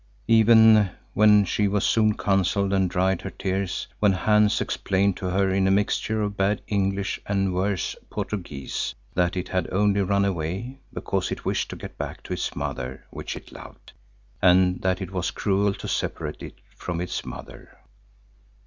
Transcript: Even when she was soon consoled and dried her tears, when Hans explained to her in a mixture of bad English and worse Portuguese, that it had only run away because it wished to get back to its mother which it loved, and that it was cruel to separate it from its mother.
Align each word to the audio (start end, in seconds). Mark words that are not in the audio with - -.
Even 0.27 0.89
when 1.13 1.45
she 1.45 1.67
was 1.67 1.85
soon 1.85 2.13
consoled 2.13 2.73
and 2.73 2.89
dried 2.89 3.21
her 3.21 3.29
tears, 3.29 3.85
when 3.99 4.13
Hans 4.13 4.59
explained 4.59 5.15
to 5.17 5.27
her 5.29 5.51
in 5.53 5.67
a 5.67 5.69
mixture 5.69 6.23
of 6.23 6.35
bad 6.35 6.63
English 6.65 7.19
and 7.27 7.53
worse 7.53 7.95
Portuguese, 8.09 8.95
that 9.13 9.37
it 9.37 9.49
had 9.49 9.69
only 9.71 10.01
run 10.01 10.25
away 10.25 10.79
because 10.91 11.29
it 11.31 11.45
wished 11.45 11.69
to 11.69 11.75
get 11.75 11.99
back 11.99 12.23
to 12.23 12.33
its 12.33 12.55
mother 12.55 13.05
which 13.11 13.35
it 13.35 13.51
loved, 13.51 13.91
and 14.41 14.81
that 14.81 15.01
it 15.03 15.11
was 15.11 15.29
cruel 15.29 15.71
to 15.75 15.87
separate 15.87 16.41
it 16.41 16.55
from 16.75 16.99
its 16.99 17.23
mother. 17.23 17.77